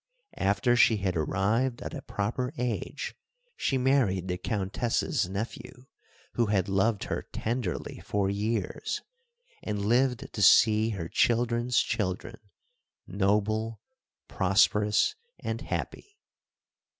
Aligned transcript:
After 0.39 0.75
she 0.75 0.97
had 0.97 1.15
arrived 1.15 1.79
at 1.83 1.93
a 1.93 2.01
proper 2.01 2.51
age 2.57 3.13
she 3.55 3.77
married 3.77 4.27
the 4.29 4.37
countess's 4.39 5.29
nephew, 5.29 5.85
who 6.33 6.47
had 6.47 6.67
loved 6.67 7.03
her 7.03 7.27
tenderly 7.31 7.99
for 7.99 8.27
years, 8.27 9.03
and 9.61 9.85
lived 9.85 10.33
to 10.33 10.41
see 10.41 10.89
her 10.89 11.07
children's 11.07 11.77
children 11.83 12.39
noble, 13.05 13.79
prosperous, 14.27 15.13
and 15.39 15.61
happy. 15.61 16.17